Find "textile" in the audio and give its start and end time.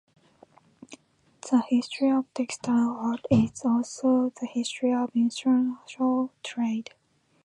2.33-2.89